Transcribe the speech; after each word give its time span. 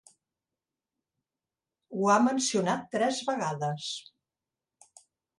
Ho 1.97 2.07
ha 2.13 2.15
mencionat 2.27 2.87
tres 2.95 3.19
vegades. 3.27 3.91